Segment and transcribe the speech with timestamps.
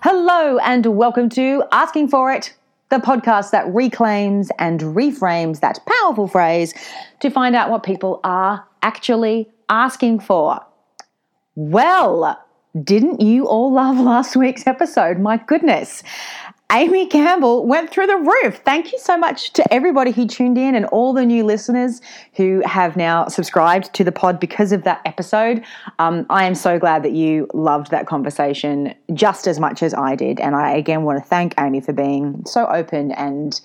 [0.00, 2.54] Hello, and welcome to Asking For It,
[2.88, 6.72] the podcast that reclaims and reframes that powerful phrase
[7.20, 10.64] to find out what people are actually asking for.
[11.54, 12.42] Well,
[12.84, 15.18] didn't you all love last week's episode?
[15.18, 16.02] My goodness.
[16.72, 18.60] Amy Campbell went through the roof.
[18.64, 22.00] Thank you so much to everybody who tuned in and all the new listeners
[22.34, 25.62] who have now subscribed to the pod because of that episode.
[26.00, 30.16] Um, I am so glad that you loved that conversation just as much as I
[30.16, 30.40] did.
[30.40, 33.60] And I again want to thank Amy for being so open and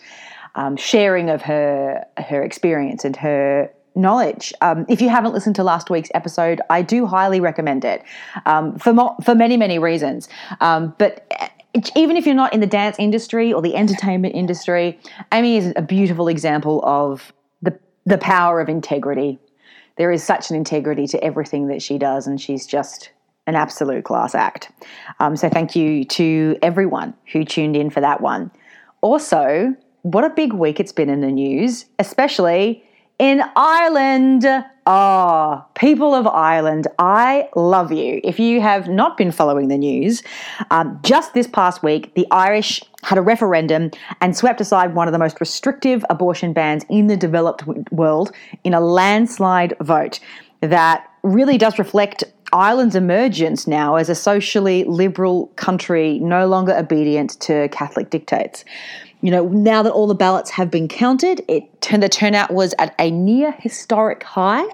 [0.54, 4.54] um, sharing of her her experience and her knowledge.
[4.62, 8.04] Um, if you haven't listened to last week's episode, I do highly recommend it
[8.46, 10.30] um, for mo- for many many reasons.
[10.60, 11.28] Um, but
[11.96, 15.00] even if you're not in the dance industry or the entertainment industry,
[15.32, 19.40] Amy is a beautiful example of the the power of integrity.
[19.98, 23.12] There is such an integrity to everything that she does, and she's just
[23.48, 24.72] an absolute class act.
[25.20, 28.52] Um, so thank you to everyone who tuned in for that one.
[29.02, 32.84] Also, what a big week it's been in the news, especially
[33.22, 34.48] in Ireland.
[34.88, 38.20] Oh, people of Ireland, I love you.
[38.24, 40.24] If you have not been following the news,
[40.72, 45.12] um, just this past week, the Irish had a referendum and swept aside one of
[45.12, 48.32] the most restrictive abortion bans in the developed world
[48.64, 50.20] in a landslide vote
[50.62, 57.40] that really does reflect Ireland's emergence now as a socially liberal country, no longer obedient
[57.42, 58.66] to Catholic dictates.
[59.22, 62.96] You know, now that all the ballots have been counted, it the turnout was at
[63.00, 64.66] a near historic high,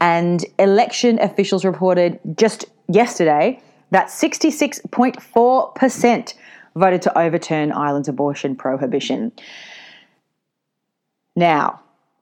[0.00, 6.34] and election officials reported just yesterday that 66.4%
[6.76, 9.32] voted to overturn Ireland's abortion prohibition.
[11.34, 11.80] Now,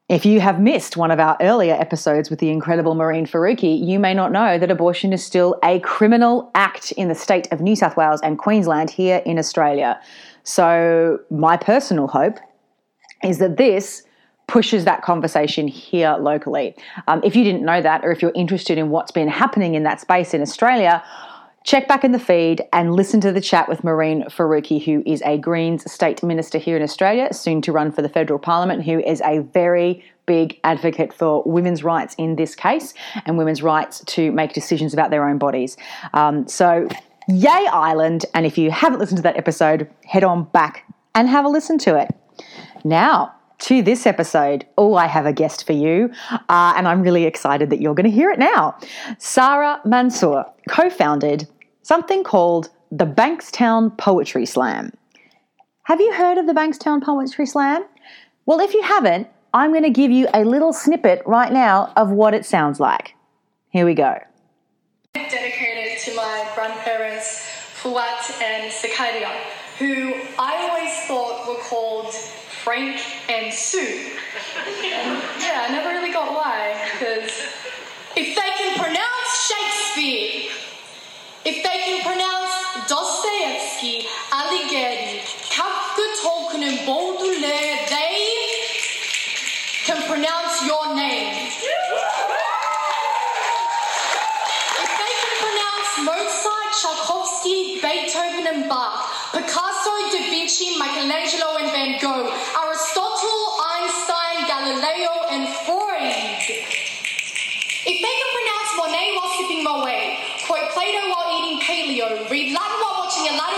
[0.08, 3.98] if you have missed one of our earlier episodes with the incredible Mehreen Faruqi, you
[3.98, 7.74] may not know that abortion is still a criminal act in the state of New
[7.74, 10.00] South Wales and Queensland here in Australia.
[10.44, 12.38] So, my personal hope
[13.24, 14.04] is that this
[14.46, 16.76] pushes that conversation here locally.
[17.08, 19.82] Um, if you didn't know that, or if you're interested in what's been happening in
[19.82, 21.02] that space in Australia,
[21.66, 25.20] check back in the feed and listen to the chat with Mehreen Faruqi, who is
[25.22, 29.00] a Greens state minister here in Australia, soon to run for the federal parliament, who
[29.00, 32.94] is a very big advocate for women's rights in this case
[33.26, 35.76] and women's rights to make decisions about their own bodies.
[36.14, 36.88] Um, so,
[37.28, 38.26] yay, Ireland!
[38.32, 40.84] And if you haven't listened to that episode, head on back
[41.16, 42.14] and have a listen to it.
[42.84, 44.66] Now, to this episode.
[44.76, 48.04] Oh, I have a guest for you, uh, and I'm really excited that you're going
[48.04, 48.76] to hear it now.
[49.18, 51.48] Sarah Mansour co founded
[51.86, 54.92] something called the Bankstown Poetry Slam.
[55.84, 57.84] Have you heard of the Bankstown Poetry Slam?
[58.44, 62.10] Well, if you haven't, I'm going to give you a little snippet right now of
[62.10, 63.14] what it sounds like.
[63.70, 64.18] Here we go.
[65.14, 67.46] dedicated to my grandparents,
[67.80, 69.30] Fuat and Sakaria,
[69.78, 74.10] who I always thought were called Frank and Sue.
[74.82, 77.30] yeah, I never really got why, because
[78.16, 80.50] if they can pronounce Shakespeare,
[81.46, 81.75] if they
[82.06, 82.54] can pronounce
[82.88, 88.18] Dostoevsky, Alighieri, Kafka, Tolkien, and Baudelaire, they
[89.84, 91.34] can pronounce your name.
[94.82, 101.98] If they can pronounce Mozart, Tchaikovsky, Beethoven, and Bach, Picasso, Da Vinci, Michelangelo, and Van
[102.00, 102.30] Gogh,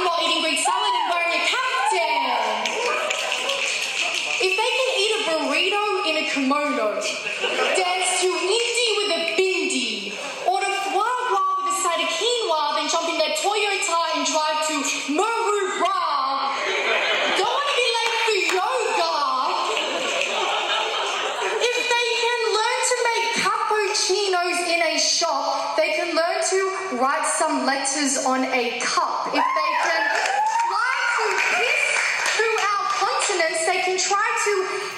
[0.04, 2.68] watching a Latin eating Greek salad and wearing a kaftan.
[4.40, 6.94] If they can eat a burrito in a kimono,
[7.74, 10.14] dance to indie with a bindi,
[10.46, 14.66] order foie gras with a side of quinoa, then jump in their Toyota and drive
[14.68, 14.74] to
[15.10, 16.54] Maroubra.
[17.34, 19.14] Don't want to be late for yoga.
[21.58, 25.97] If they can learn to make cappuccinos in a shop, they
[27.00, 29.28] write some letters on a cup.
[29.28, 30.02] If they can
[30.66, 31.82] try to hiss
[32.34, 34.52] through our continents, they can try to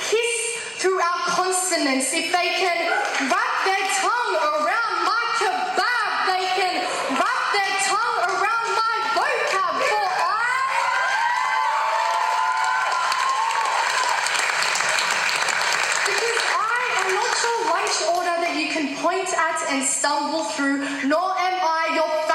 [0.09, 0.41] hiss
[0.81, 2.13] through our consonants.
[2.15, 2.89] If they can
[3.29, 6.75] wrap their tongue around my kebab, they can
[7.21, 9.77] wrap their tongue around my vocab.
[9.93, 10.57] For I
[16.09, 20.79] Because I am not your lunch order that you can point at and stumble through,
[21.07, 21.50] nor am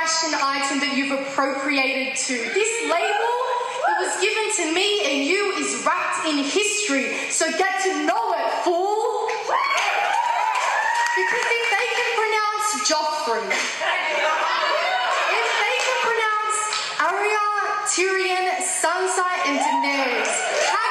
[0.06, 2.38] fashion item that you've appropriated to.
[2.54, 3.34] This label,
[3.90, 8.38] that was given to me and you is wrapped in history, so get to know
[8.38, 9.25] it, fool.
[11.10, 16.58] Because if they can pronounce Joffrey, if they can pronounce
[17.01, 17.50] Arya,
[17.90, 20.85] Tyrion, Sansa, and Daenerys,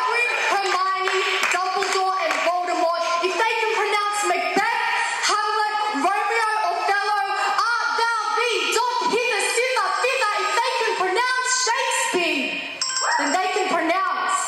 [13.18, 14.38] Then they can pronounce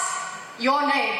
[0.59, 1.15] your name.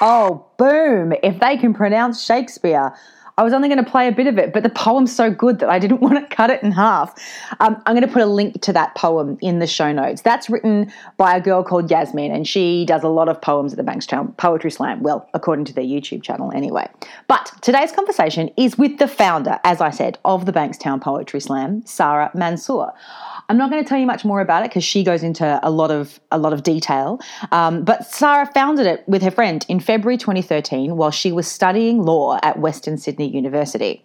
[0.00, 1.12] Oh, boom.
[1.22, 2.94] If they can pronounce Shakespeare.
[3.36, 5.60] I was only going to play a bit of it, but the poem's so good
[5.60, 7.14] that I didn't want to cut it in half.
[7.60, 10.22] Um, I'm going to put a link to that poem in the show notes.
[10.22, 13.76] That's written by a girl called Yasmin, and she does a lot of poems at
[13.76, 15.02] the Bankstown Poetry Slam.
[15.04, 16.88] Well, according to their YouTube channel, anyway.
[17.28, 21.86] But today's conversation is with the founder, as I said, of the Bankstown Poetry Slam,
[21.86, 22.92] Sarah Mansour.
[23.48, 25.70] I'm not going to tell you much more about it because she goes into a
[25.70, 27.18] lot of a lot of detail.
[27.50, 32.02] Um, but Sarah founded it with her friend in February 2013 while she was studying
[32.02, 34.04] law at Western Sydney University.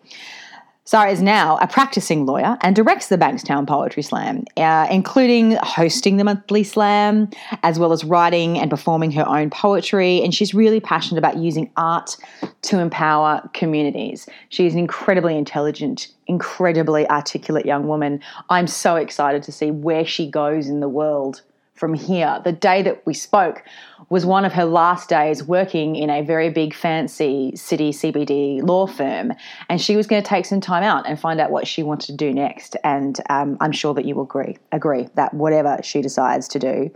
[0.85, 6.17] Sarah is now a practicing lawyer and directs the Bankstown Poetry Slam, uh, including hosting
[6.17, 7.29] the monthly slam,
[7.63, 10.21] as well as writing and performing her own poetry.
[10.21, 12.17] And she's really passionate about using art
[12.63, 14.27] to empower communities.
[14.49, 18.19] She's an incredibly intelligent, incredibly articulate young woman.
[18.49, 21.43] I'm so excited to see where she goes in the world
[21.75, 22.41] from here.
[22.43, 23.63] The day that we spoke
[24.09, 28.87] was one of her last days working in a very big, fancy city CBD law
[28.87, 29.33] firm.
[29.69, 32.07] And she was going to take some time out and find out what she wanted
[32.07, 32.75] to do next.
[32.83, 36.91] And um, I'm sure that you will agree, agree that whatever she decides to do,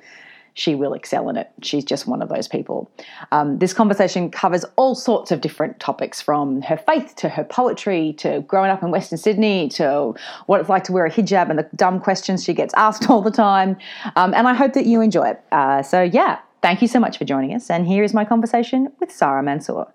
[0.58, 1.52] she will excel in it.
[1.62, 2.90] She's just one of those people.
[3.32, 8.14] Um, this conversation covers all sorts of different topics from her faith to her poetry
[8.14, 10.16] to growing up in Western Sydney to
[10.48, 13.22] what it's like to wear a hijab and the dumb questions she gets asked all
[13.22, 13.78] the time.
[14.16, 15.44] Um, and I hope that you enjoy it.
[15.52, 17.70] Uh, so, yeah, thank you so much for joining us.
[17.70, 19.88] And here is my conversation with Sarah Mansour.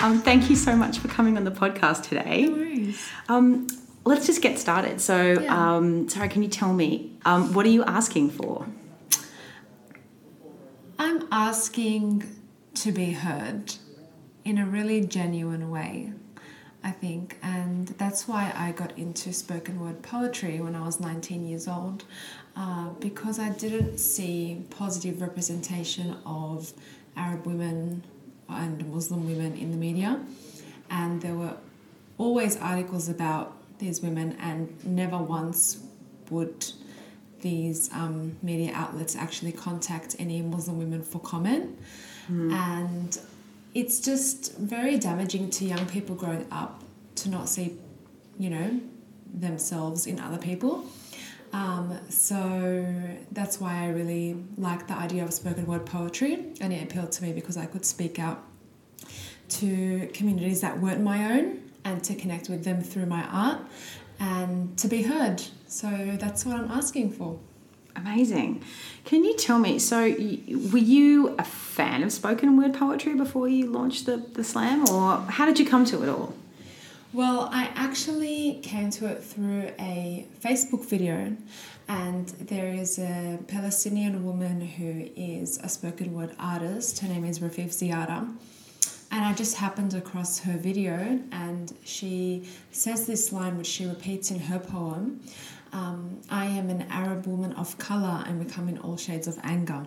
[0.00, 2.46] Um, thank you so much for coming on the podcast today.
[2.46, 2.92] No.
[3.28, 3.66] Um,
[4.04, 5.00] let's just get started.
[5.00, 5.76] So, Yeah.
[5.76, 8.66] um, Sarah, can you tell me um, what are you asking for?
[11.00, 12.24] I'm asking
[12.74, 13.74] to be heard
[14.44, 16.12] in a really genuine way,
[16.88, 17.36] I think.
[17.42, 22.04] And that's why I got into spoken word poetry when I was 19 years old,
[22.56, 26.72] uh, because I didn't see positive representation of
[27.14, 28.04] Arab women
[28.48, 30.18] and Muslim women in the media.
[30.90, 31.56] And there were
[32.16, 35.84] always articles about these women, and never once
[36.30, 36.72] would
[37.42, 41.78] these um, media outlets actually contact any Muslim women for comment.
[42.52, 43.18] And
[43.74, 46.82] it's just very damaging to young people growing up
[47.16, 47.76] to not see,
[48.38, 48.80] you know,
[49.32, 50.86] themselves in other people.
[51.52, 52.86] Um, so
[53.32, 57.22] that's why I really like the idea of spoken word poetry, and it appealed to
[57.22, 58.44] me because I could speak out
[59.48, 63.60] to communities that weren't my own and to connect with them through my art
[64.20, 65.42] and to be heard.
[65.66, 67.38] So that's what I'm asking for.
[67.98, 68.62] Amazing.
[69.04, 69.78] Can you tell me?
[69.78, 74.88] So, were you a fan of spoken word poetry before you launched the, the slam,
[74.88, 76.34] or how did you come to it all?
[77.12, 81.36] Well, I actually came to it through a Facebook video,
[81.88, 87.00] and there is a Palestinian woman who is a spoken word artist.
[87.00, 88.32] Her name is Rafeef Ziadah.
[89.10, 94.30] And I just happened across her video, and she says this line, which she repeats
[94.30, 95.20] in her poem
[95.72, 99.38] um, I am an Arab woman of color, and we come in all shades of
[99.42, 99.86] anger.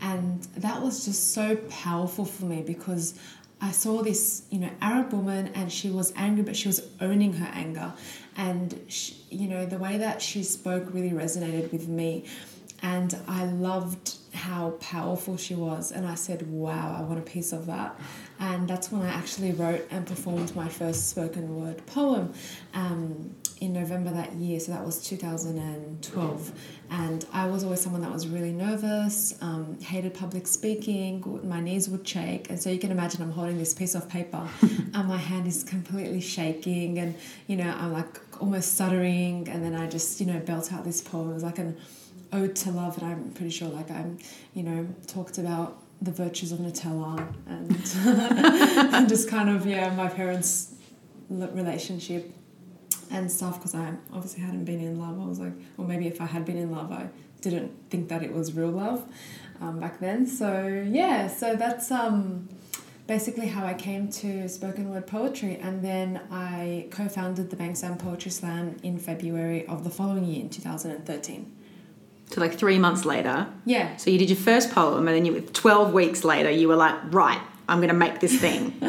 [0.00, 3.18] And that was just so powerful for me because
[3.60, 7.34] I saw this, you know, Arab woman and she was angry, but she was owning
[7.34, 7.92] her anger.
[8.36, 12.24] And, she, you know, the way that she spoke really resonated with me.
[12.82, 15.92] And I loved how powerful she was.
[15.92, 18.00] And I said, wow, I want a piece of that.
[18.38, 22.32] And that's when I actually wrote and performed my first spoken word poem
[22.72, 24.58] um, in November that year.
[24.58, 26.52] So that was 2012.
[26.90, 31.88] And I was always someone that was really nervous, um, hated public speaking, my knees
[31.88, 32.48] would shake.
[32.48, 35.62] And so you can imagine I'm holding this piece of paper and my hand is
[35.62, 36.98] completely shaking.
[36.98, 37.14] And,
[37.46, 39.46] you know, I'm like almost stuttering.
[39.48, 41.30] And then I just, you know, belt out this poem.
[41.30, 41.76] It was like an
[42.32, 42.96] ode to love.
[42.98, 44.18] And I'm pretty sure, like, I'm,
[44.54, 50.08] you know, talked about the virtues of Nutella and, and just kind of, yeah, my
[50.08, 50.72] parents'
[51.28, 52.34] relationship
[53.10, 55.20] and stuff because I obviously hadn't been in love.
[55.20, 57.08] I was like, or maybe if I had been in love, I
[57.40, 59.04] didn't think that it was real love
[59.60, 60.26] um, back then.
[60.26, 62.48] So yeah, so that's um,
[63.06, 65.56] basically how I came to spoken word poetry.
[65.56, 70.42] And then I co founded the Bankstown Poetry Slam in February of the following year,
[70.42, 71.56] in 2013.
[72.30, 73.48] So like three months later.
[73.64, 73.96] Yeah.
[73.96, 76.94] So you did your first poem, and then you, 12 weeks later, you were like,
[77.12, 78.72] right, I'm going to make this thing.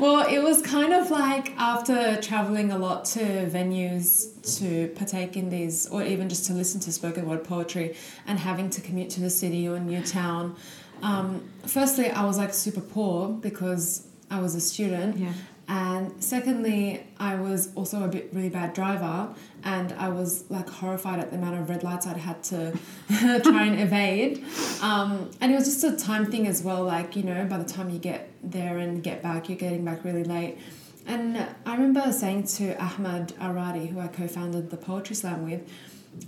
[0.00, 5.50] Well, it was kind of like after traveling a lot to venues to partake in
[5.50, 7.94] these, or even just to listen to spoken word poetry
[8.26, 10.56] and having to commute to the city or a new town.
[11.02, 15.18] Um, firstly, I was like super poor because I was a student.
[15.18, 15.34] Yeah.
[15.70, 21.20] And secondly, I was also a bit really bad driver, and I was like horrified
[21.20, 22.76] at the amount of red lights I'd had to
[23.08, 24.44] try and evade.
[24.82, 26.82] Um, and it was just a time thing as well.
[26.82, 30.02] Like you know, by the time you get there and get back, you're getting back
[30.02, 30.58] really late.
[31.06, 35.68] And I remember saying to Ahmad Al Rady, who I co-founded the Poetry Slam with,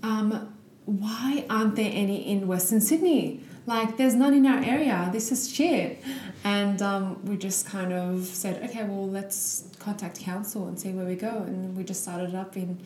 [0.04, 3.42] um, why aren't there any in Western Sydney?
[3.66, 5.08] Like, there's none in our area.
[5.12, 6.02] This is shit.
[6.44, 11.06] And um, we just kind of said, okay, well, let's contact council and see where
[11.06, 11.28] we go.
[11.46, 12.80] And we just started up in,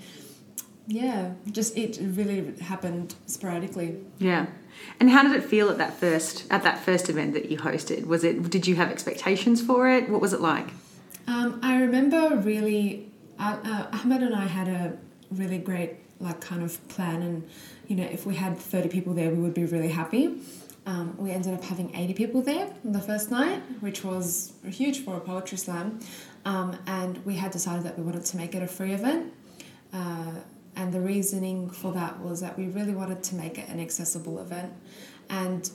[0.86, 3.96] yeah, just it really happened sporadically.
[4.18, 4.46] yeah.
[5.00, 8.04] And how did it feel at that first at that first event that you hosted?
[8.06, 8.50] Was it?
[8.50, 10.10] Did you have expectations for it?
[10.10, 10.68] What was it like?
[11.26, 14.98] Um, I remember really, uh, uh, Ahmed and I had a
[15.30, 17.48] really great like kind of plan, and
[17.88, 20.42] you know, if we had thirty people there, we would be really happy.
[20.86, 25.16] Um, we ended up having eighty people there the first night, which was huge for
[25.16, 26.00] a poetry slam,
[26.44, 29.32] um, and we had decided that we wanted to make it a free event.
[29.92, 30.32] Uh,
[30.76, 34.38] and the reasoning for that was that we really wanted to make it an accessible
[34.40, 34.72] event,
[35.28, 35.70] and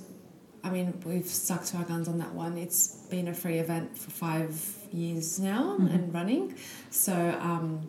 [0.63, 2.57] I mean, we've stuck to our guns on that one.
[2.57, 6.55] It's been a free event for five years now and running.
[6.91, 7.87] So, um,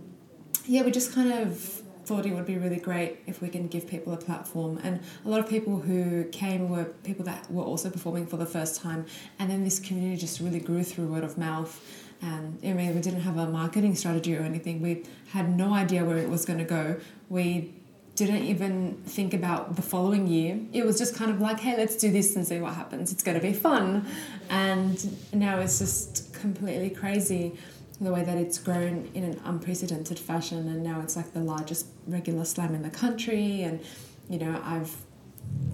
[0.66, 3.86] yeah, we just kind of thought it would be really great if we can give
[3.86, 4.80] people a platform.
[4.82, 8.46] And a lot of people who came were people that were also performing for the
[8.46, 9.06] first time.
[9.38, 11.80] And then this community just really grew through word of mouth.
[12.20, 14.80] And I mean, we didn't have a marketing strategy or anything.
[14.80, 16.96] We had no idea where it was going to go.
[17.28, 17.74] We
[18.14, 20.60] didn't even think about the following year.
[20.72, 23.10] It was just kind of like, hey, let's do this and see what happens.
[23.10, 24.06] It's going to be fun.
[24.50, 27.56] And now it's just completely crazy
[28.02, 30.68] the way that it's grown in an unprecedented fashion.
[30.68, 33.62] And now it's like the largest regular slam in the country.
[33.62, 33.80] And,
[34.28, 34.94] you know, I've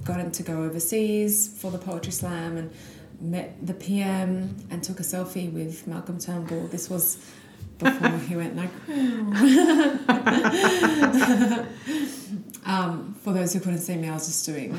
[0.04, 2.70] gotten to go overseas for the poetry slam and
[3.20, 6.66] met the PM and took a selfie with Malcolm Turnbull.
[6.68, 7.24] This was
[7.78, 8.70] before he went like
[12.66, 14.72] um, for those who couldn't see me, I was just doing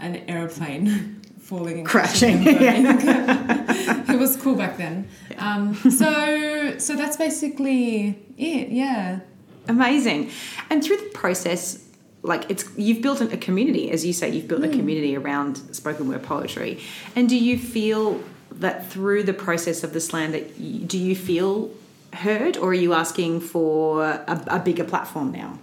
[0.00, 3.00] an aeroplane falling and Crashing, and
[4.08, 5.08] it was cool back then.
[5.38, 8.68] Um, so, so that's basically it.
[8.68, 9.20] Yeah.
[9.68, 10.30] Amazing.
[10.70, 11.84] And through the process,
[12.22, 16.08] like it's you've built a community, as you say, you've built a community around spoken
[16.08, 16.80] word poetry.
[17.14, 18.22] And do you feel
[18.52, 21.70] that through the process of the slam that you, do you feel
[22.14, 25.58] heard, or are you asking for a, a bigger platform now?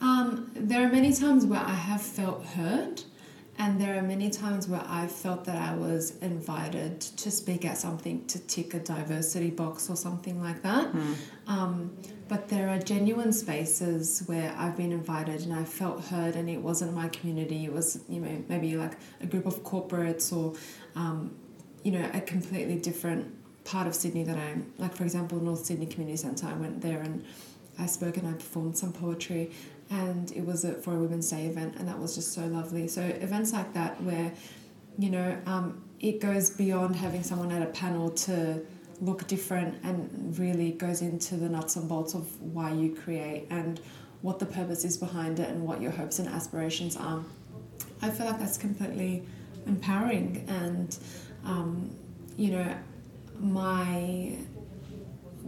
[0.00, 3.02] Um, there are many times where I have felt heard,
[3.60, 7.76] and there are many times where I felt that I was invited to speak at
[7.76, 10.86] something to tick a diversity box or something like that.
[11.46, 11.94] Um,
[12.26, 16.56] but there are genuine spaces where I've been invited and I felt heard, and it
[16.62, 17.66] wasn't my community.
[17.66, 20.54] It was, you know, maybe like a group of corporates or,
[20.98, 21.36] um,
[21.82, 23.30] you know, a completely different
[23.64, 24.94] part of Sydney that I'm like.
[24.94, 26.46] For example, North Sydney Community Centre.
[26.46, 27.26] I went there and
[27.78, 29.50] I spoke and I performed some poetry,
[29.90, 32.88] and it was a, for a Women's Day event, and that was just so lovely.
[32.88, 34.32] So events like that where,
[34.98, 38.62] you know, um, it goes beyond having someone at a panel to
[39.00, 43.80] look different and really goes into the nuts and bolts of why you create and
[44.22, 47.22] what the purpose is behind it and what your hopes and aspirations are.
[48.02, 49.24] I feel like that's completely
[49.66, 50.96] empowering and
[51.44, 51.90] um,
[52.36, 52.74] you know
[53.38, 54.36] my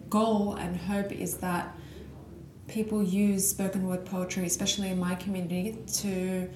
[0.08, 1.76] goal and hope is that
[2.72, 6.48] people use spoken word poetry especially in my community to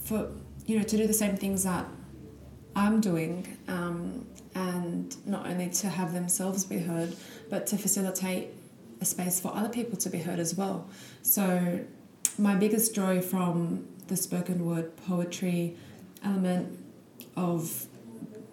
[0.00, 0.30] for
[0.66, 1.86] you know to do the same things that
[2.76, 7.16] I'm doing um, and not only to have themselves be heard
[7.48, 8.50] but to facilitate
[9.00, 10.88] a space for other people to be heard as well.
[11.22, 11.80] So
[12.38, 15.76] my biggest joy from the spoken word poetry
[16.22, 16.78] element
[17.36, 17.86] of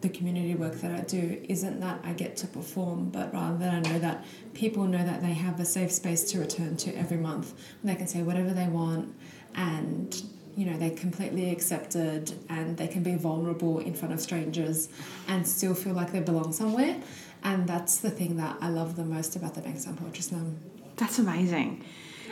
[0.01, 3.73] the community work that I do isn't that I get to perform, but rather that
[3.73, 7.17] I know that people know that they have a safe space to return to every
[7.17, 7.53] month.
[7.83, 9.15] They can say whatever they want
[9.55, 10.21] and
[10.55, 14.89] you know, they're completely accepted and they can be vulnerable in front of strangers
[15.27, 16.99] and still feel like they belong somewhere.
[17.43, 20.59] And that's the thing that I love the most about the Bankstown Poetry Slam.
[20.97, 21.83] That's amazing.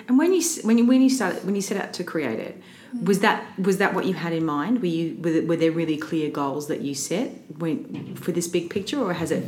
[0.09, 2.59] And when you when you when you started when you set out to create it,
[3.03, 4.81] was that was that what you had in mind?
[4.81, 8.47] Were you were, there- were there really clear goals that you set when for this
[8.47, 9.43] big picture, or has it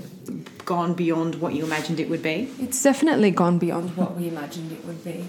[0.66, 2.48] gone beyond what you imagined it would be?
[2.60, 5.26] It's definitely gone beyond what we imagined it would be.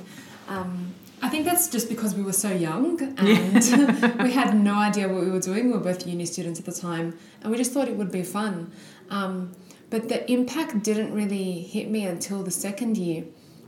[0.49, 5.09] Um, I think that's just because we were so young and we had no idea
[5.09, 5.69] what we were doing.
[5.69, 8.23] We were both uni students at the time, and we just thought it would be
[8.23, 8.71] fun.
[9.09, 9.53] Um,
[9.89, 13.25] but the impact didn't really hit me until the second year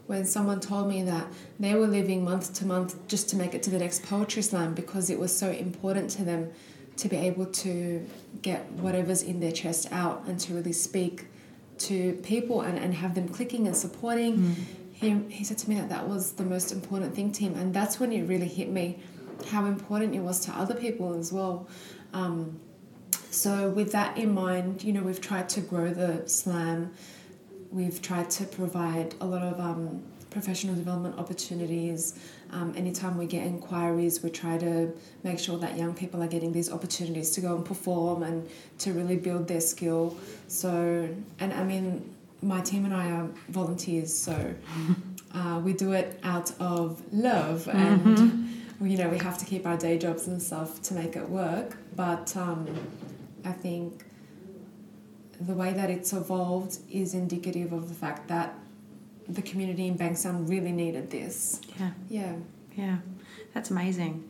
[0.07, 1.27] when someone told me that
[1.59, 4.75] they were living month to month just to make it to the next poetry slam
[4.75, 6.51] because it was so important to them
[6.97, 8.07] to be able to
[8.43, 11.27] get whatever's in their chest out and to really speak
[11.79, 14.55] to people and, and have them clicking and supporting.
[14.93, 17.75] He, he said to me that that was the most important thing to him, and
[17.75, 19.01] that's when it really hit me
[19.49, 21.67] how important it was to other people as well.
[22.13, 22.61] Um,
[23.31, 26.93] so, with that in mind, you know, we've tried to grow the slam,
[27.75, 30.01] we've tried to provide a lot of um,
[30.31, 32.15] professional development opportunities.
[32.53, 34.93] Um, anytime we get inquiries, we try to
[35.25, 38.93] make sure that young people are getting these opportunities to go and perform and to
[38.93, 40.17] really build their skill.
[40.47, 41.09] So,
[41.41, 44.55] and I mean, my team and I are volunteers, so
[45.35, 48.51] uh, we do it out of love and.
[48.81, 51.79] You know, we have to keep our day jobs and stuff to make it work,
[51.95, 52.67] but um,
[53.45, 54.05] I think
[55.41, 58.55] the way that it's evolved is indicative of the fact that
[59.29, 61.61] the community in Bankstown really needed this.
[61.79, 62.35] Yeah, Yeah.
[62.77, 62.97] yeah,
[63.53, 64.25] that's amazing.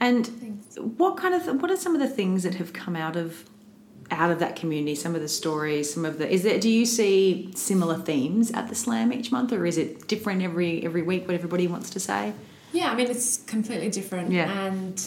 [0.00, 0.78] And Thanks.
[0.96, 3.44] what kind of what are some of the things that have come out of
[4.10, 4.94] out of that community?
[4.94, 6.58] Some of the stories, some of the is there?
[6.58, 10.84] Do you see similar themes at the slam each month, or is it different every
[10.84, 11.26] every week?
[11.28, 12.32] What everybody wants to say?
[12.72, 14.32] Yeah, I mean, it's completely different.
[14.32, 14.50] Yeah.
[14.66, 15.00] And,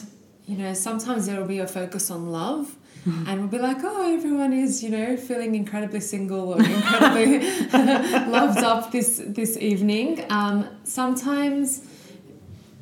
[0.48, 2.76] you know, sometimes there will be a focus on love.
[3.28, 7.40] And we'll be like, oh, everyone is, you know, feeling incredibly single or incredibly
[8.32, 10.26] loved up this this evening.
[10.30, 11.86] Um, sometimes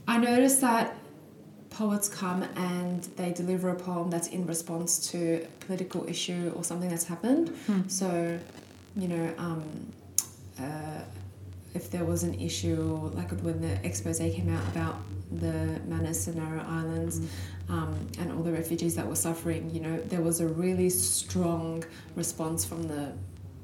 [0.08, 0.96] I notice that
[1.70, 6.64] poets come and they deliver a poem that's in response to a political issue or
[6.64, 7.54] something that's happened.
[7.88, 8.40] So,
[8.96, 9.64] you know, um,
[10.60, 11.02] uh,
[11.74, 14.98] if there was an issue, like when the expose came out about
[15.32, 17.22] the Manus and Nauru Islands
[17.70, 21.84] um, and all the refugees that were suffering, you know, there was a really strong
[22.16, 23.12] response from the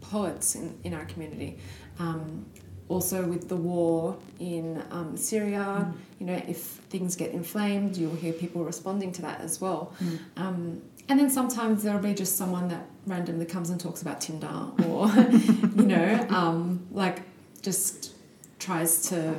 [0.01, 1.57] poets in, in our community.
[1.99, 2.45] Um,
[2.87, 8.33] also, with the war in um, Syria, you know, if things get inflamed, you'll hear
[8.33, 9.93] people responding to that as well.
[10.37, 14.71] Um, and then sometimes there'll be just someone that randomly comes and talks about Tinder
[14.87, 15.07] or,
[15.75, 17.21] you know, um, like
[17.61, 18.13] just
[18.57, 19.35] tries to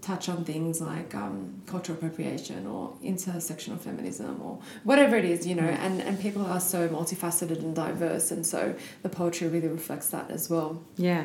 [0.00, 5.54] touch on things like um, cultural appropriation or intersectional feminism or whatever it is, you
[5.54, 10.08] know, and, and people are so multifaceted and diverse, and so the poetry really reflects
[10.08, 10.82] that as well.
[10.96, 11.24] Yeah,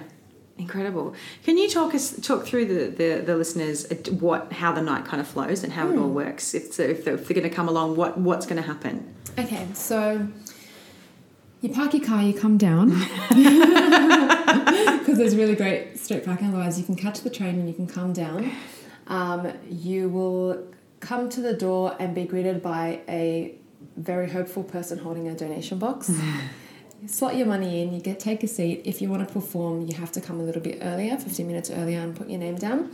[0.57, 1.13] incredible.
[1.43, 5.05] Can you talk us talk through the the, the listeners uh, what how the night
[5.05, 6.53] kind of flows and how it all works?
[6.53, 9.13] If so, if they're, if they're going to come along, what what's going to happen?
[9.37, 10.27] Okay, so
[11.61, 12.91] you park your car, you come down
[15.13, 16.47] because there's really great street parking.
[16.47, 18.51] Otherwise, you can catch the train and you can come down.
[19.05, 20.65] Um, you will
[21.01, 23.53] come to the door and be greeted by a
[23.95, 26.09] very hopeful person holding a donation box.
[26.09, 28.81] You slot your money in, you get take a seat.
[28.85, 31.69] If you want to perform, you have to come a little bit earlier, 15 minutes
[31.69, 32.89] earlier, and put your name down.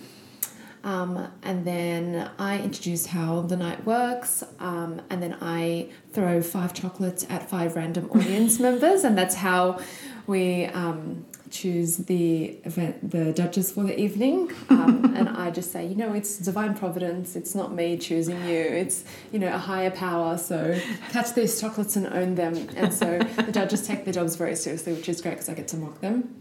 [0.84, 6.73] Um, and then I introduce how the night works, um, and then I throw five
[6.73, 9.79] chocolates at five random audience members, and that's how
[10.27, 14.51] we um, choose the event, the judges for the evening.
[14.69, 17.35] Um, and I just say, you know, it's divine providence.
[17.35, 18.62] It's not me choosing you.
[18.62, 20.38] It's you know a higher power.
[20.38, 22.55] So catch these chocolates and own them.
[22.75, 25.67] And so the judges take their jobs very seriously, which is great because I get
[25.69, 26.39] to mock them.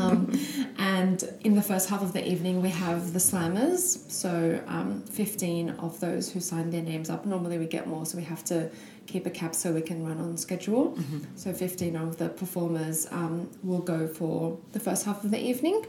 [0.00, 0.32] Um,
[0.78, 4.10] and in the first half of the evening, we have the slammers.
[4.10, 7.24] So um, 15 of those who sign their names up.
[7.26, 8.70] Normally, we get more, so we have to
[9.06, 10.96] keep a cap so we can run on schedule.
[11.36, 15.84] So 15 of the performers um, will go for the first half of the evening,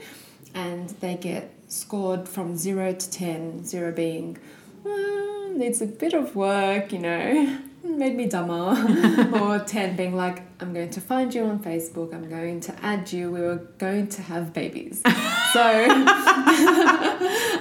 [0.54, 4.38] and they get scored from zero to 10, zero being
[4.86, 7.58] "Uh, needs a bit of work, you know.
[7.84, 12.30] Made me dumber, or 10 being like, I'm going to find you on Facebook, I'm
[12.30, 15.02] going to add you, we were going to have babies.
[15.52, 15.60] So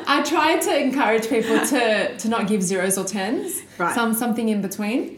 [0.06, 3.92] I try to encourage people to, to not give zeros or tens, Right.
[3.92, 5.16] some something in between.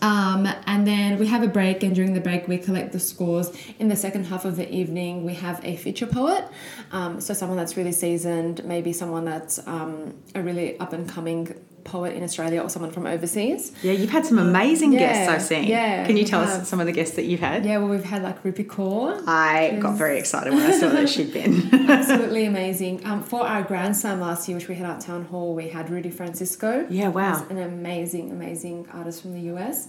[0.00, 3.52] Um, and then we have a break, and during the break, we collect the scores.
[3.78, 6.44] In the second half of the evening, we have a feature poet.
[6.92, 11.54] Um, so, someone that's really seasoned, maybe someone that's um, a really up and coming
[11.84, 13.72] poet in Australia or someone from overseas.
[13.82, 15.64] Yeah, you've had some amazing Yeah, guests I've seen.
[15.68, 17.64] yeah, Can you tell us some of the guests that you've had?
[17.64, 19.22] Yeah, well, we've had like Rupi Kaur.
[19.26, 21.68] I got very excited when I saw that she'd been.
[21.90, 23.04] Absolutely amazing.
[23.06, 25.90] Um, for our Grand Slam last year, which we had at Town Hall, we had
[25.90, 26.86] Rudy Francisco.
[26.88, 27.46] Yeah, wow.
[27.50, 29.88] An amazing, amazing artist from the US.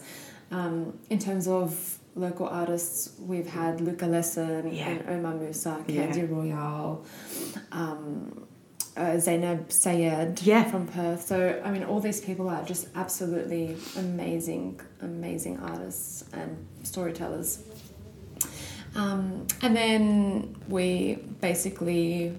[0.51, 4.89] Um, in terms of local artists, we've had Luka Lesson Yeah.
[4.89, 6.05] and Omar Musa, Yeah.
[6.05, 7.03] Candy Royalle,
[7.71, 8.45] um,
[8.95, 10.63] uh, Zainab Syed Yeah.
[10.65, 11.25] from Perth.
[11.25, 17.59] So, I mean, all these people are just absolutely amazing, amazing artists and storytellers.
[18.95, 22.33] Um, and then we basically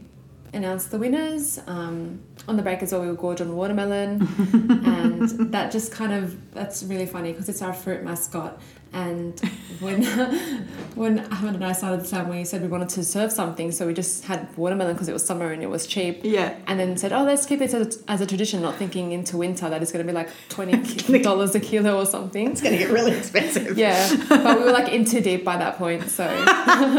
[0.52, 1.58] announced the winners.
[1.66, 4.20] Um, on the break as well, we were gorged on watermelon,
[4.86, 8.60] and that just kind of that's really funny because it's our fruit mascot.
[8.94, 9.38] And
[9.80, 10.04] when
[10.94, 13.86] when Ahmed and I started the slam, we said we wanted to serve something, so
[13.86, 16.20] we just had watermelon because it was summer and it was cheap.
[16.22, 16.56] Yeah.
[16.66, 19.36] And then said, oh, let's keep it as a, as a tradition, not thinking into
[19.36, 22.52] winter that it's going to be like twenty dollars a kilo or something.
[22.52, 23.76] It's going to get really expensive.
[23.76, 26.24] Yeah, but we were like in too deep by that point, so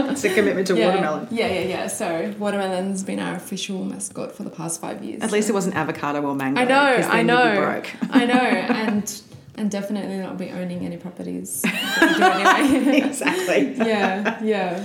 [0.10, 0.88] It's a commitment to yeah.
[0.88, 1.28] watermelon.
[1.32, 1.88] Yeah, yeah, yeah.
[1.88, 5.22] So watermelon's been our official mascot for the past five years.
[5.22, 6.60] At least it wasn't avocado or mango.
[6.62, 6.76] I know,
[7.08, 7.90] I know, broke.
[8.10, 9.22] I know, and
[9.58, 11.64] and definitely not be owning any properties.
[11.64, 13.02] But we do anyway.
[13.02, 13.76] exactly.
[13.78, 14.84] yeah, yeah,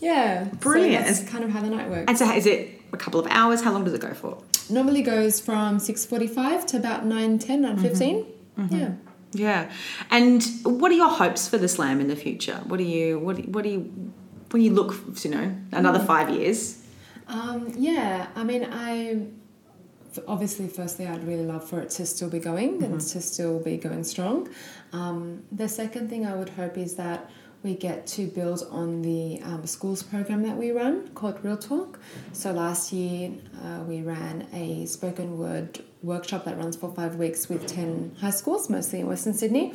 [0.00, 0.44] yeah.
[0.44, 1.06] So Brilliant.
[1.06, 2.04] that's kind of how the night works.
[2.08, 3.62] And so, is it a couple of hours?
[3.62, 4.42] How long does it go for?
[4.70, 8.24] Normally goes from six forty-five to about 9, 10, 9, 15.
[8.24, 8.62] Mm-hmm.
[8.62, 8.76] Mm-hmm.
[8.78, 8.90] Yeah.
[9.34, 9.72] Yeah.
[10.10, 12.60] And what are your hopes for the slam in the future?
[12.66, 14.12] What do you what do, what do you
[14.50, 16.06] when you look, you know, another mm.
[16.06, 16.78] five years?
[17.28, 19.26] Um, yeah, I mean, I
[20.26, 23.76] obviously, firstly, I'd really love for it to still be going and to still be
[23.76, 24.48] going strong.
[24.92, 27.30] Um, the second thing I would hope is that
[27.62, 32.00] we get to build on the um, schools program that we run called Real Talk.
[32.32, 37.48] So last year, uh, we ran a spoken word workshop that runs for five weeks
[37.48, 39.74] with 10 high schools, mostly in Western Sydney.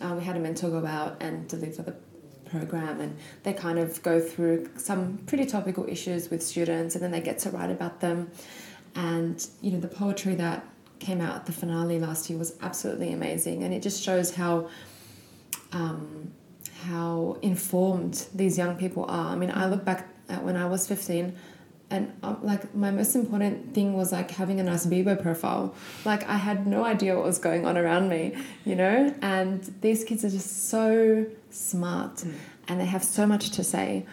[0.00, 1.96] Uh, we had a mentor go out and deliver the
[2.50, 7.10] program and they kind of go through some pretty topical issues with students and then
[7.10, 8.30] they get to write about them
[8.96, 10.64] and you know the poetry that
[10.98, 14.68] came out at the finale last year was absolutely amazing and it just shows how
[15.72, 16.32] um,
[16.84, 20.88] how informed these young people are i mean i look back at when i was
[20.88, 21.36] 15
[21.90, 25.74] and um, like my most important thing was like having a nice Bebo profile.
[26.04, 29.14] Like I had no idea what was going on around me, you know.
[29.22, 32.24] And these kids are just so smart,
[32.66, 34.04] and they have so much to say.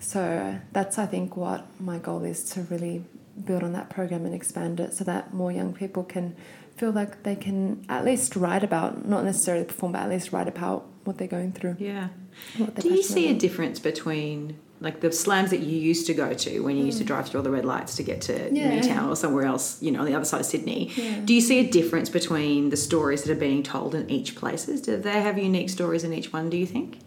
[0.00, 3.04] So that's I think what my goal is to really
[3.42, 6.36] build on that program and expand it, so that more young people can
[6.76, 10.48] feel like they can at least write about, not necessarily perform, but at least write
[10.48, 11.76] about what they're going through.
[11.78, 12.08] Yeah.
[12.56, 16.34] Do you passionate see a difference between like the slams that you used to go
[16.34, 18.56] to when you used to drive through all the red lights to get to Mm.
[18.56, 18.74] Yeah.
[18.74, 20.90] Newtown or somewhere else, you know, on the other side of Sydney?
[20.94, 21.20] Yeah.
[21.24, 24.82] Do you see a difference between the stories that are being told in each places?
[24.82, 26.98] Do they have unique stories in each one, do you think?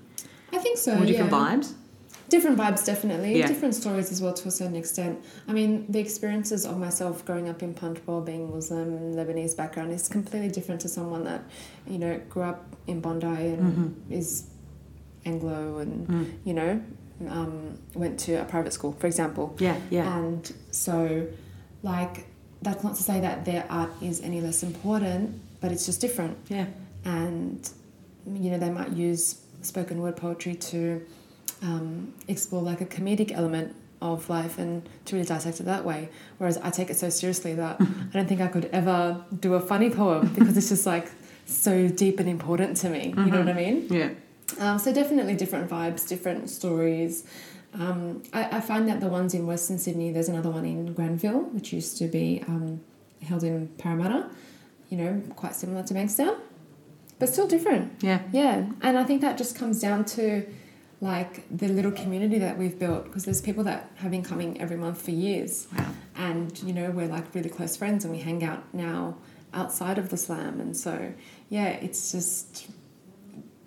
[0.54, 0.94] I think so.
[0.94, 1.38] Or different yeah.
[1.38, 1.74] vibes?
[2.30, 3.40] Different vibes, definitely.
[3.40, 3.48] Yeah.
[3.48, 5.24] Different stories as well, to a certain extent.
[5.48, 10.08] I mean, the experiences of myself growing up in Punchbowl, being Muslim, Lebanese background, is
[10.10, 11.42] completely different to someone that,
[11.88, 14.48] you know, grew up in Bondi and is
[15.26, 16.82] Anglo and, you know,
[17.30, 19.56] um, went to a private school, for example.
[19.60, 20.18] Yeah, yeah.
[20.20, 21.28] And so,
[21.84, 22.28] like,
[22.62, 26.38] that's not to say that their art is any less important, but it's just different
[26.50, 26.66] Yeah.
[27.06, 27.70] and
[28.26, 31.02] you know they might use spoken word poetry to
[31.64, 36.08] um, explore like a comedic element of life and to really dissect it that way
[36.38, 39.60] whereas i take it so seriously that i don't think i could ever do a
[39.60, 41.10] funny poem because it's just like
[41.48, 44.10] so deep and important to me you know what i mean Yeah.
[44.60, 47.26] um, so definitely different vibes, different stories.
[47.74, 51.42] Um, I, I find that the ones in Western Sydney, there's another one in Granville,
[51.56, 52.80] which used to be um,
[53.22, 54.30] held in Parramatta.
[54.90, 56.38] You know, quite similar to Bankstown,
[57.20, 58.02] but still different.
[58.02, 58.22] Yeah.
[58.32, 60.46] Yeah, and I think that just comes down to
[61.00, 64.78] like the little community that we've built because there's people that have been coming every
[64.78, 65.86] month for years, Wow.
[66.16, 69.16] and you know we're like really close friends and we hang out now
[69.54, 71.14] outside of the slam, and so
[71.50, 72.68] yeah, it's just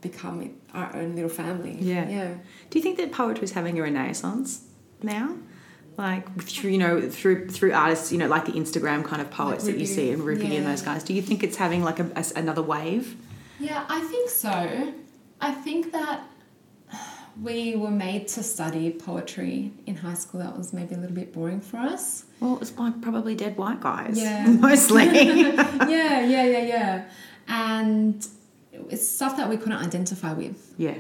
[0.01, 1.77] become our own little family.
[1.79, 2.09] Yeah.
[2.09, 2.35] yeah.
[2.71, 4.65] Do you think that poetry is having a renaissance
[5.03, 5.37] now?
[5.99, 9.65] Like through you know through through artists you know like the Instagram kind of poets
[9.65, 11.05] that you see and Rupi and those guys.
[11.05, 13.17] Do you think it's having like a, a another wave?
[13.59, 14.95] Yeah, I think so.
[15.43, 16.23] I think that
[17.41, 20.41] we were made to study poetry in high school.
[20.41, 22.25] That was maybe a little bit boring for us.
[22.41, 24.19] Well, it's by probably dead white guys.
[24.19, 24.47] Yeah.
[24.69, 25.05] mostly.
[25.55, 27.09] yeah, yeah, yeah, yeah.
[27.49, 28.27] And
[28.89, 30.73] it's stuff that we couldn't identify with.
[30.79, 30.99] yeah,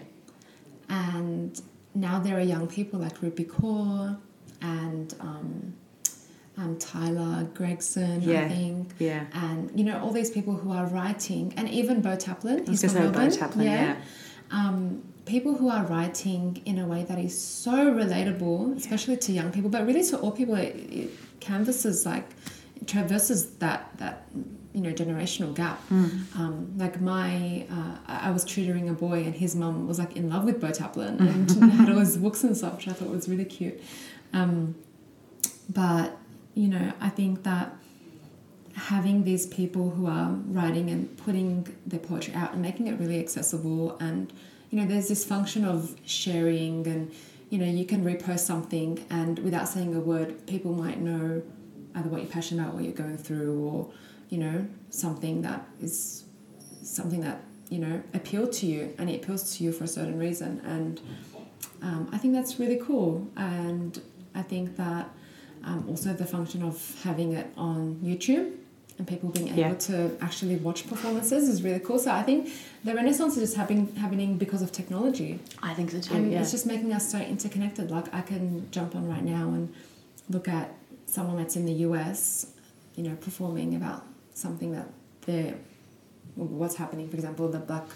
[0.88, 1.60] And
[1.94, 4.18] now there are young people like Rupi Kaur
[4.60, 5.74] and um,
[6.58, 8.92] um, Tyler Gregson, Yeah, I think.
[8.98, 9.24] yeah.
[9.32, 12.68] And, you know, all these people who are writing, and even Beau Taplin.
[12.68, 13.96] he's from say Beau Melbourne, Taplin, yeah.
[14.50, 19.50] Um, people who are writing in a way that is so relatable, especially to young
[19.52, 22.26] people, but really to all people, it, it canvases like,
[22.80, 24.26] it traverses that, that
[24.72, 25.80] you know, generational gap.
[26.36, 30.16] Um, like my, uh, I I was tutoring a boy and his mum was like
[30.16, 33.08] in love with Beau Taplin and had all his books and stuff, which I thought
[33.08, 33.80] was really cute.
[34.32, 34.76] Um,
[35.72, 36.16] but
[36.54, 37.72] you know i think that
[38.74, 43.18] having these people who are writing and putting their poetry out and making it really
[43.20, 44.32] accessible and
[44.70, 47.12] you know there's this function of sharing and
[47.50, 51.42] you know you can repost something and without saying a word people might know
[51.96, 53.90] either what you're passionate about what you're going through or
[54.28, 56.24] you know something that is
[56.82, 60.18] something that you know appealed to you and it appeals to you for a certain
[60.18, 60.60] reason.
[60.64, 61.00] And
[61.82, 63.28] um, I think that's really cool.
[63.36, 64.00] And
[64.34, 65.08] I think that
[65.64, 68.56] um, also the function of having it on YouTube
[69.00, 69.74] and people being able Yeah.
[69.88, 71.98] to actually watch performances is really cool.
[71.98, 72.50] So I think
[72.84, 75.40] the renaissance is just happening happening because of technology.
[75.62, 76.14] I think so too.
[76.14, 76.42] And yeah.
[76.42, 77.90] it's just making us so interconnected.
[77.90, 79.72] Like I can jump on right now and
[80.28, 80.74] look at
[81.06, 82.46] someone that's in the US,
[82.94, 84.88] you know, performing about something that
[85.24, 85.54] they're
[86.34, 87.86] what's happening, for example, the Black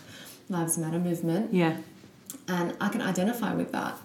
[0.49, 1.77] Lives Matter movement, yeah.
[2.49, 3.97] and I can identify with that,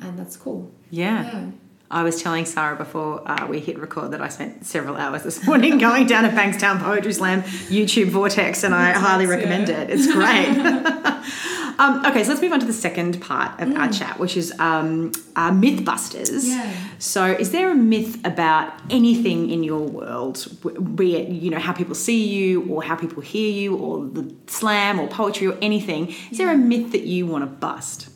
[0.00, 0.70] and that's cool.
[0.90, 1.22] Yeah.
[1.24, 1.50] Yeah.
[1.92, 5.46] I was telling Sarah before uh, we hit record that I spent several hours this
[5.46, 9.82] morning going down to Bankstown Poetry Slam YouTube Vortex, and I highly recommend yeah.
[9.82, 9.90] it.
[9.90, 10.48] It's great.
[11.78, 14.58] um, okay, so let's move on to the second part of our chat, which is
[14.58, 16.48] um, uh, Mythbusters.
[16.48, 16.74] Yeah.
[16.98, 20.48] So, is there a myth about anything in your world,
[20.96, 24.34] be it you know how people see you, or how people hear you, or the
[24.46, 26.08] slam, or poetry, or anything?
[26.30, 28.08] Is there a myth that you want to bust?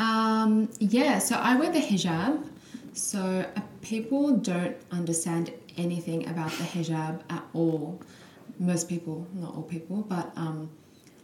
[0.00, 2.48] Um, yeah, so I wear the hijab.
[2.92, 8.00] So uh, people don't understand anything about the hijab at all.
[8.58, 10.70] Most people, not all people, but um,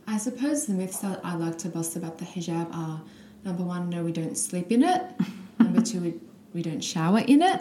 [0.07, 3.03] I suppose the myths that I like to bust about the hijab are
[3.45, 5.03] number one, no, we don't sleep in it.
[5.59, 6.15] number two, we,
[6.55, 7.61] we don't shower in it.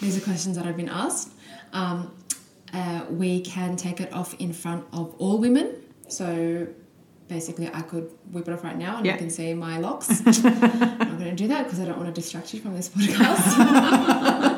[0.00, 1.32] These are questions that I've been asked.
[1.72, 2.14] Um,
[2.72, 5.74] uh, we can take it off in front of all women.
[6.08, 6.68] So
[7.28, 9.12] basically, I could whip it off right now and Yeah.
[9.12, 10.08] you can see my locks.
[10.26, 12.88] I'm not going to do that because I don't want to distract you from this
[12.88, 13.44] podcast.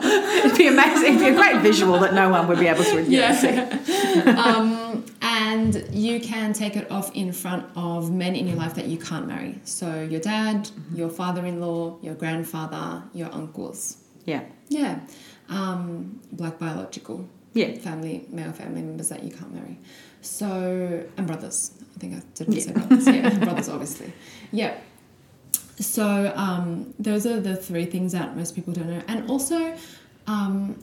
[0.44, 1.14] It'd be amazing.
[1.14, 4.30] It'd be a great visual that no one would be able to know, see.
[4.30, 8.87] um, and you can take it off in front of men in your life that
[8.87, 9.59] you can't marry.
[9.64, 13.96] So your dad, your father-in-law, your grandfather, your uncles.
[14.24, 14.42] Yeah.
[14.68, 15.00] Yeah,
[15.48, 17.28] um, black biological.
[17.52, 17.74] Yeah.
[17.78, 19.80] family, male family members that you can't marry.
[20.20, 21.72] So and brothers.
[22.00, 23.06] I think I didn't say brothers.
[23.06, 24.12] Yeah, brothers obviously.
[24.52, 24.76] Yeah.
[25.78, 29.76] So um, those are the three things that most people don't know, and also.
[30.26, 30.82] Um,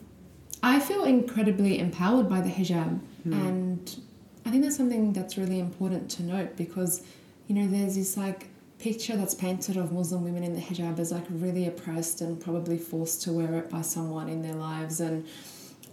[0.60, 4.00] I feel incredibly empowered by the hijab, and
[4.44, 7.02] I think that's something that's really important to note because,
[7.46, 11.12] you know, there's this like picture that's painted of Muslim women in the hijab as
[11.12, 15.26] like really oppressed and probably forced to wear it by someone in their lives and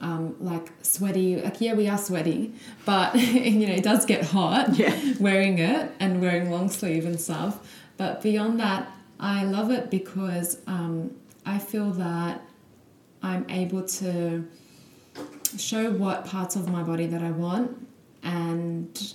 [0.02, 1.42] um, like sweaty.
[1.42, 2.54] Like yeah, we are sweaty,
[2.86, 4.96] but you know it does get hot Yeah.
[5.20, 7.60] wearing it and wearing long sleeve and stuff.
[7.98, 12.42] But beyond that, I love it because um, I feel that
[13.24, 14.46] I'm able to
[15.58, 17.88] show what parts of my body that I want,
[18.24, 19.14] and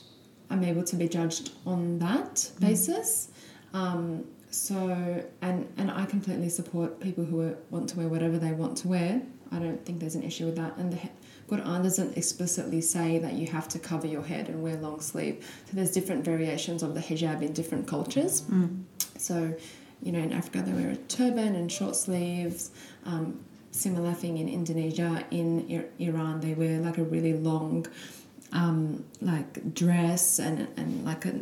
[0.49, 3.29] I'm able to be judged on that basis.
[3.75, 8.77] Um, so, and and I completely support people who want to wear whatever they want
[8.79, 9.23] to wear.
[9.53, 10.77] I don't think there's an issue with that.
[10.77, 10.99] And the
[11.49, 15.45] Quran doesn't explicitly say that you have to cover your head and wear long sleeve.
[15.67, 18.43] So there's different variations of the hijab in different cultures.
[19.19, 19.55] So,
[20.03, 22.71] you know, in Africa they wear a turban and short sleeves.
[23.05, 23.41] Um,
[23.73, 25.25] similar thing in Indonesia.
[25.31, 27.87] In I- Iran they wear like a really long,
[28.53, 31.35] um, like dress and and like a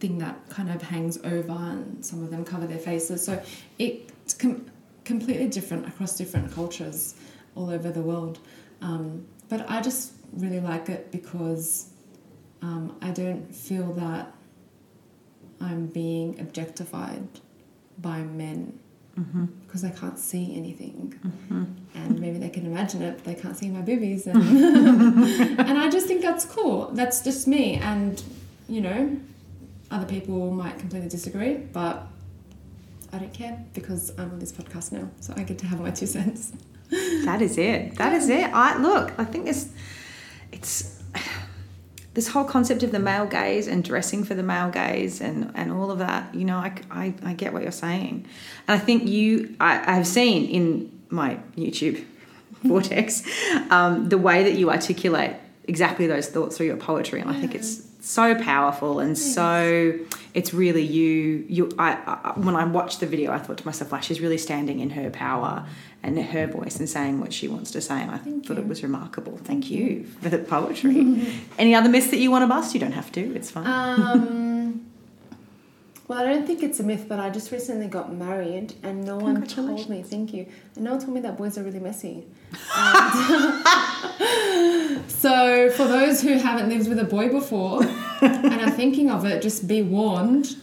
[0.00, 3.24] thing that kind of hangs over, and some of them cover their faces.
[3.24, 3.40] So
[3.78, 4.66] it's com-
[5.04, 7.14] completely different across different cultures
[7.54, 8.38] all over the world.
[8.80, 11.90] Um, but I just really like it because
[12.62, 14.32] um, I don't feel that
[15.60, 17.28] I'm being objectified
[17.98, 18.78] by men
[19.66, 21.14] because I can't see anything.
[21.94, 24.26] And maybe they can imagine it, but they can't see my boobies.
[24.26, 24.42] And,
[25.58, 26.88] and I just think that's cool.
[26.92, 27.74] That's just me.
[27.74, 28.22] And,
[28.68, 29.16] you know,
[29.90, 32.06] other people might completely disagree, but
[33.12, 35.10] I don't care because I'm on this podcast now.
[35.20, 36.52] So I get to have my two cents.
[37.24, 37.96] That is it.
[37.96, 38.50] That is it.
[38.52, 39.12] I look.
[39.18, 39.70] I think this.
[40.50, 41.02] It's
[42.14, 45.72] this whole concept of the male gaze and dressing for the male gaze and and
[45.72, 46.34] all of that.
[46.34, 48.26] You know, I I, I get what you're saying,
[48.68, 49.56] and I think you.
[49.60, 52.04] I, have seen in my YouTube
[52.62, 53.22] vortex.
[53.70, 57.54] Um, the way that you articulate exactly those thoughts through your poetry, and I think
[57.54, 59.96] it's so powerful and so
[60.34, 63.92] it's really you you I, I when i watched the video i thought to myself
[63.92, 65.64] like she's really standing in her power
[66.02, 68.82] and her voice and saying what she wants to say and i thought it was
[68.82, 69.38] remarkable.
[69.44, 71.26] Thank, you for the poetry.
[71.58, 72.74] Any other myths that you want to bust?
[72.74, 73.66] You don't have to it's fine.
[73.66, 74.51] Um,
[76.12, 79.16] well, I don't think it's a myth, but I just recently got married, and no
[79.16, 80.02] one told me.
[80.02, 80.46] Thank you.
[80.76, 82.26] And no one told me that boys are really messy.
[82.76, 83.64] Um,
[84.20, 87.82] and- so, for those who haven't lived with a boy before
[88.20, 90.54] and are thinking of it, just be warned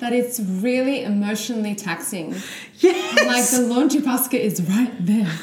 [0.00, 2.34] that it's really emotionally taxing.
[2.80, 5.30] yes Like the laundry basket is right there.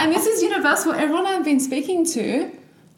[0.00, 0.94] and this is universal.
[0.94, 2.50] Everyone I've been speaking to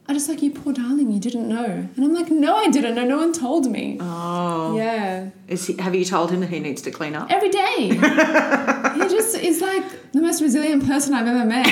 [0.09, 1.64] are just like, you poor darling, you didn't know.
[1.64, 3.05] And I'm like, no, I didn't know.
[3.05, 3.99] No one told me.
[4.01, 5.31] oh Yeah.
[5.49, 7.88] Is he, have you told him that he needs to clean up Every day.
[7.88, 11.66] he just is like the most resilient person I've ever met.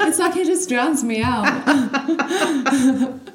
[0.00, 1.44] It's like he just drowns me out.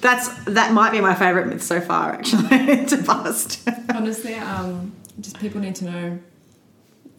[0.00, 5.38] that's that might be my favorite myth so far actually to bust Honestly, um, just
[5.38, 6.18] people need to know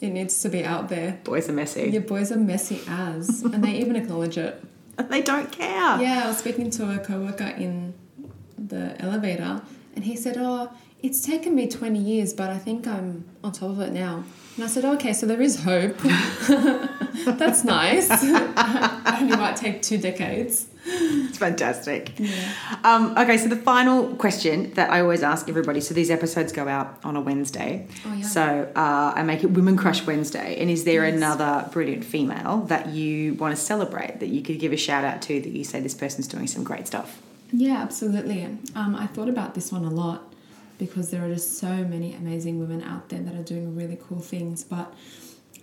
[0.01, 1.19] it needs to be out there.
[1.23, 4.61] boys are messy Your boys are messy as, and they even acknowledge it.
[5.09, 5.99] they don't care.
[5.99, 7.93] Yeah, I was speaking to a coworker in
[8.57, 9.61] the elevator,
[9.95, 10.71] and he said, "Oh,
[11.03, 14.23] it's taken me twenty years, but I think I'm on top of it now."
[14.55, 15.97] And I said, "Okay, so there is hope.
[17.25, 18.09] That's nice.
[18.23, 22.13] Only might take two decades." It's fantastic.
[22.83, 26.67] Um, okay, so the final question that I always ask everybody so these episodes go
[26.67, 27.87] out on a Wednesday.
[28.05, 28.25] Oh, yeah.
[28.25, 30.59] So uh, I make it Women Crush Wednesday.
[30.59, 34.73] And is there another brilliant female that you want to celebrate that you could give
[34.73, 37.21] a shout out to that you say this person's doing some great stuff?
[37.51, 38.43] Yeah, absolutely.
[38.75, 40.32] Um, I thought about this one a lot
[40.85, 44.19] because there are just so many amazing women out there that are doing really cool
[44.19, 44.65] things.
[44.65, 44.93] But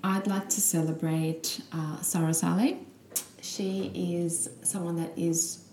[0.02, 2.76] I'd like to celebrate uh, Sarah Saleh.
[3.42, 5.64] She is someone that is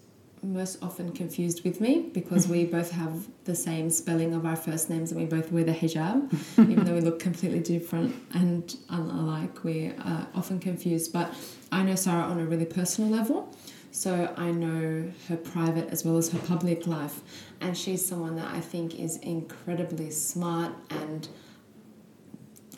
[0.43, 4.89] most often confused with me because we both have the same spelling of our first
[4.89, 6.29] names and we both wear the hijab,
[6.69, 9.63] even though we look completely different and unlike.
[9.63, 11.13] We are often confused.
[11.13, 11.33] But
[11.71, 13.55] I know Sarah on a really personal level.
[13.91, 17.21] So I know her private as well as her public life.
[17.61, 21.27] And she's someone that I think is incredibly smart and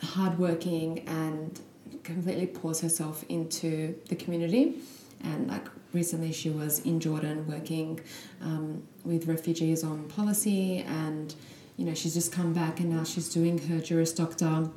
[0.01, 1.59] hardworking and
[2.03, 4.75] completely pours herself into the community.
[5.23, 7.99] And like recently, she was in Jordan working
[8.41, 11.35] um, with refugees on policy, and
[11.75, 14.69] you know she's just come back and now she's doing her Juris Doctor,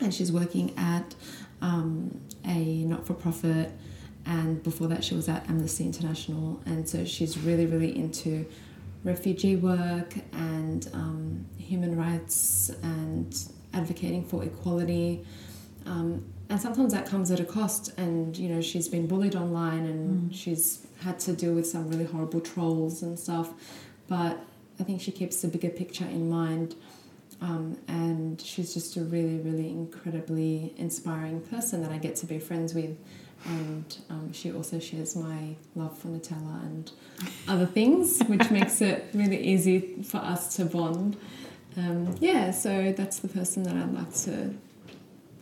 [0.00, 1.14] and she's working at
[1.60, 3.70] um, a not-for-profit.
[4.26, 8.44] And before that, she was at Amnesty International, and so she's really, really into
[9.04, 13.36] refugee work and um, human rights and
[13.72, 15.24] advocating for equality.
[15.86, 17.92] Um, and sometimes that comes at a cost.
[17.98, 22.04] And you know, she's been bullied online, and she's had to deal with some really
[22.04, 23.52] horrible trolls and stuff.
[24.08, 24.38] But
[24.80, 26.74] I think she keeps the bigger picture in mind.
[27.40, 32.38] Um, and she's just a really, really incredibly inspiring person that I get to be
[32.38, 32.96] friends with.
[33.44, 36.90] And um, she also shares my love for Nutella and
[37.46, 41.16] other things, which makes it really easy for us to bond.
[41.76, 44.54] Um, yeah, so that's the person that I'd like to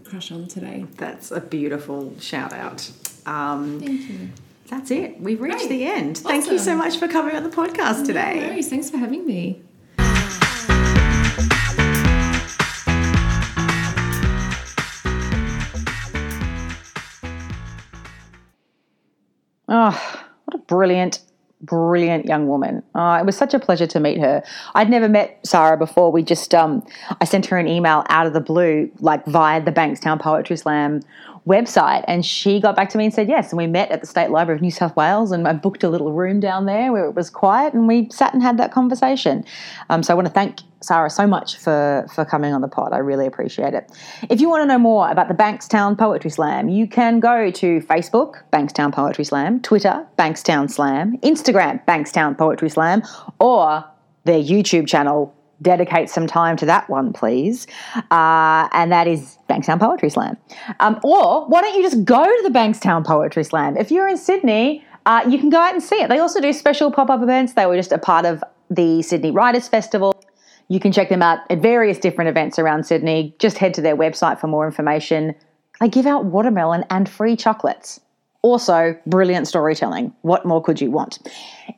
[0.04, 0.84] crush on today.
[0.96, 2.90] That's a beautiful shout out.
[3.24, 4.28] Um, Thank you.
[4.68, 5.18] that's it.
[5.20, 5.68] We've reached Great.
[5.70, 6.18] the end.
[6.18, 8.48] Thank you so much for coming on the podcast No today.
[8.48, 8.68] worries.
[8.68, 9.62] Thanks for having me.
[19.76, 21.18] Oh, what a brilliant,
[21.60, 22.80] brilliant young woman.
[22.94, 24.44] Oh, it was such a pleasure to meet her.
[24.76, 26.12] I'd never met Sarah before.
[26.12, 26.86] We just, um,
[27.20, 31.00] I sent her an email out of the blue, like via the Bankstown Poetry Slam
[31.44, 33.50] website, and she got back to me and said yes.
[33.50, 35.88] And we met at the State Library of New South Wales, and I booked a
[35.88, 39.44] little room down there where it was quiet, and we sat and had that conversation.
[39.90, 42.92] Um, so I want to thank Sarah so much for for coming on the pod.
[42.92, 43.90] I really appreciate it.
[44.30, 47.80] If you want to know more about the Bankstown Poetry Slam, you can go to
[47.80, 53.02] Facebook, Bankstown Poetry Slam, Twitter, Bankstown Slam, Instagram, Bankstown Poetry Slam,
[53.38, 53.84] or
[54.24, 55.34] their YouTube channel.
[55.62, 57.66] Dedicate some time to that one, please.
[58.10, 60.36] Uh, and that is Bankstown Poetry Slam.
[60.80, 63.76] Um, or why don't you just go to the Bankstown Poetry Slam?
[63.76, 66.08] If you're in Sydney, uh, you can go out and see it.
[66.08, 67.52] They also do special pop up events.
[67.52, 70.13] They were just a part of the Sydney Writers Festival.
[70.68, 73.34] You can check them out at various different events around Sydney.
[73.38, 75.34] Just head to their website for more information.
[75.80, 78.00] They give out watermelon and free chocolates.
[78.44, 80.12] Also, brilliant storytelling.
[80.20, 81.18] What more could you want?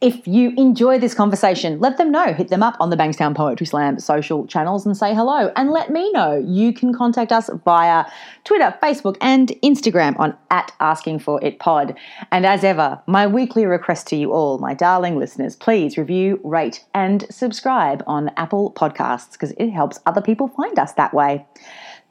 [0.00, 2.32] If you enjoy this conversation, let them know.
[2.32, 5.52] Hit them up on the Bankstown Poetry Slam social channels and say hello.
[5.54, 6.34] And let me know.
[6.44, 8.04] You can contact us via
[8.42, 11.96] Twitter, Facebook, and Instagram on at Asking for It Pod.
[12.32, 16.84] And as ever, my weekly request to you all, my darling listeners, please review, rate,
[16.94, 21.46] and subscribe on Apple Podcasts because it helps other people find us that way.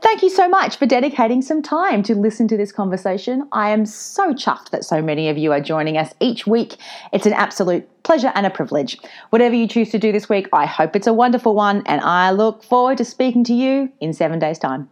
[0.01, 3.47] Thank you so much for dedicating some time to listen to this conversation.
[3.51, 6.77] I am so chuffed that so many of you are joining us each week.
[7.11, 8.99] It's an absolute pleasure and a privilege.
[9.31, 12.31] Whatever you choose to do this week, I hope it's a wonderful one, and I
[12.31, 14.89] look forward to speaking to you in seven days' time.